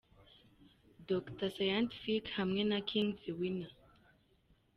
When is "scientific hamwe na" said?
1.55-2.79